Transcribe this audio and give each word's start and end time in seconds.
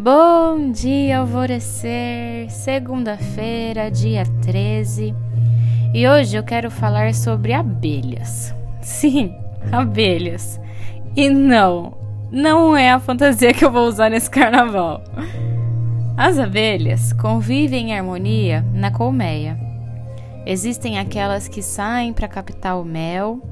Bom 0.00 0.70
dia, 0.70 1.18
alvorecer, 1.18 2.48
segunda-feira, 2.50 3.90
dia 3.90 4.22
13, 4.42 5.12
e 5.92 6.08
hoje 6.08 6.36
eu 6.36 6.44
quero 6.44 6.70
falar 6.70 7.12
sobre 7.12 7.52
abelhas. 7.52 8.54
Sim, 8.80 9.34
abelhas. 9.72 10.60
E 11.16 11.28
não, 11.28 11.98
não 12.30 12.76
é 12.76 12.92
a 12.92 13.00
fantasia 13.00 13.52
que 13.52 13.64
eu 13.64 13.72
vou 13.72 13.88
usar 13.88 14.08
nesse 14.08 14.30
carnaval. 14.30 15.02
As 16.16 16.38
abelhas 16.38 17.12
convivem 17.12 17.90
em 17.90 17.98
harmonia 17.98 18.64
na 18.72 18.92
colmeia. 18.92 19.58
Existem 20.46 20.96
aquelas 20.96 21.48
que 21.48 21.60
saem 21.60 22.12
para 22.12 22.28
captar 22.28 22.80
o 22.80 22.84
mel 22.84 23.42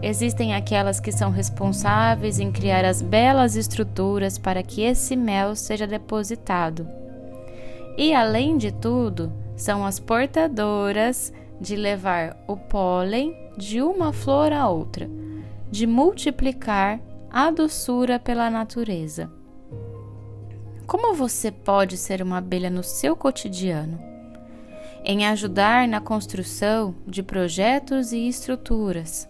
Existem 0.00 0.54
aquelas 0.54 1.00
que 1.00 1.10
são 1.10 1.30
responsáveis 1.30 2.38
em 2.38 2.52
criar 2.52 2.84
as 2.84 3.02
belas 3.02 3.56
estruturas 3.56 4.38
para 4.38 4.62
que 4.62 4.82
esse 4.82 5.16
mel 5.16 5.56
seja 5.56 5.88
depositado. 5.88 6.88
E 7.96 8.14
além 8.14 8.56
de 8.56 8.70
tudo, 8.70 9.32
são 9.56 9.84
as 9.84 9.98
portadoras 9.98 11.32
de 11.60 11.74
levar 11.74 12.36
o 12.46 12.56
pólen 12.56 13.36
de 13.56 13.82
uma 13.82 14.12
flor 14.12 14.52
a 14.52 14.68
outra, 14.68 15.10
de 15.68 15.84
multiplicar 15.84 17.00
a 17.28 17.50
doçura 17.50 18.20
pela 18.20 18.48
natureza. 18.48 19.28
Como 20.86 21.12
você 21.12 21.50
pode 21.50 21.96
ser 21.96 22.22
uma 22.22 22.38
abelha 22.38 22.70
no 22.70 22.84
seu 22.84 23.16
cotidiano? 23.16 23.98
Em 25.04 25.26
ajudar 25.26 25.88
na 25.88 26.00
construção 26.00 26.94
de 27.04 27.20
projetos 27.20 28.12
e 28.12 28.28
estruturas 28.28 29.28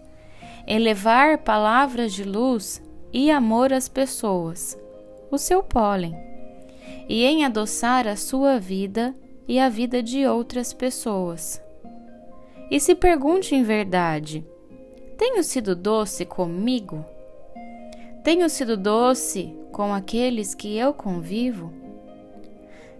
elevar 0.69 1.39
palavras 1.39 2.13
de 2.13 2.23
luz 2.23 2.79
e 3.11 3.31
amor 3.31 3.73
às 3.73 3.89
pessoas, 3.89 4.77
o 5.31 5.37
seu 5.39 5.63
pólen, 5.63 6.15
e 7.09 7.25
em 7.25 7.43
adoçar 7.43 8.07
a 8.07 8.15
sua 8.15 8.59
vida 8.59 9.15
e 9.47 9.59
a 9.59 9.67
vida 9.67 10.03
de 10.03 10.27
outras 10.27 10.71
pessoas. 10.71 11.59
E 12.69 12.79
se 12.79 12.93
pergunte 12.93 13.55
em 13.55 13.63
verdade: 13.63 14.45
tenho 15.17 15.43
sido 15.43 15.75
doce 15.75 16.23
comigo? 16.23 17.03
Tenho 18.23 18.47
sido 18.47 18.77
doce 18.77 19.51
com 19.71 19.91
aqueles 19.91 20.53
que 20.53 20.77
eu 20.77 20.93
convivo? 20.93 21.73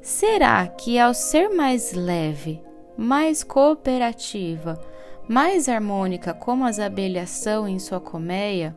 Será 0.02 0.66
que 0.66 0.98
ao 0.98 1.14
ser 1.14 1.50
mais 1.50 1.94
leve, 1.94 2.64
mais 2.98 3.44
cooperativa, 3.44 4.82
mais 5.30 5.70
harmônica 5.70 6.34
como 6.34 6.66
as 6.66 6.80
abelhas 6.80 7.30
são 7.30 7.68
em 7.68 7.78
sua 7.78 8.00
colmeia, 8.00 8.76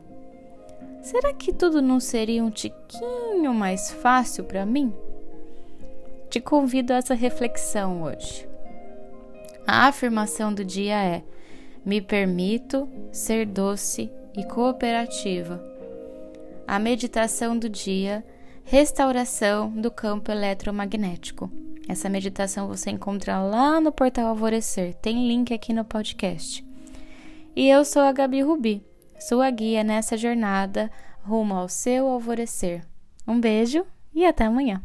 será 1.01 1.33
que 1.33 1.51
tudo 1.51 1.81
não 1.81 1.99
seria 1.99 2.43
um 2.43 2.51
tiquinho 2.51 3.51
mais 3.51 3.89
fácil 3.89 4.43
para 4.43 4.63
mim? 4.63 4.93
Te 6.29 6.39
convido 6.39 6.93
a 6.93 6.97
essa 6.97 7.15
reflexão 7.15 8.03
hoje. 8.03 8.47
A 9.65 9.87
afirmação 9.87 10.53
do 10.53 10.63
dia 10.63 11.03
é: 11.03 11.23
me 11.83 11.99
permito 11.99 12.87
ser 13.11 13.47
doce 13.47 14.11
e 14.37 14.43
cooperativa. 14.45 15.59
A 16.67 16.77
meditação 16.77 17.57
do 17.57 17.67
dia: 17.67 18.23
restauração 18.63 19.71
do 19.71 19.89
campo 19.89 20.31
eletromagnético. 20.31 21.62
Essa 21.87 22.09
meditação 22.09 22.67
você 22.67 22.89
encontra 22.89 23.39
lá 23.39 23.81
no 23.81 23.91
portal 23.91 24.27
Alvorecer, 24.27 24.93
tem 24.95 25.27
link 25.27 25.53
aqui 25.53 25.73
no 25.73 25.83
podcast. 25.83 26.65
E 27.55 27.67
eu 27.69 27.83
sou 27.83 28.01
a 28.01 28.11
Gabi 28.11 28.41
Rubi, 28.41 28.85
sua 29.19 29.49
guia 29.49 29.83
nessa 29.83 30.17
jornada 30.17 30.89
rumo 31.21 31.53
ao 31.53 31.67
seu 31.67 32.07
alvorecer. 32.07 32.85
Um 33.27 33.39
beijo 33.39 33.85
e 34.13 34.25
até 34.25 34.45
amanhã. 34.45 34.81